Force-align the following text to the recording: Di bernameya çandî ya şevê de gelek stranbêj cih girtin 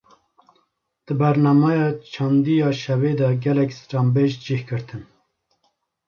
Di 1.05 1.13
bernameya 1.19 1.87
çandî 2.13 2.55
ya 2.61 2.69
şevê 2.83 3.11
de 3.19 3.29
gelek 3.43 3.69
stranbêj 3.81 4.31
cih 4.45 4.61
girtin 4.69 5.03